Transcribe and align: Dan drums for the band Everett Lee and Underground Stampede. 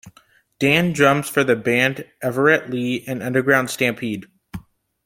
Dan 0.57 0.93
drums 0.93 1.29
for 1.29 1.43
the 1.43 1.55
band 1.55 2.05
Everett 2.23 2.71
Lee 2.71 3.05
and 3.07 3.21
Underground 3.21 3.69
Stampede. 3.69 4.25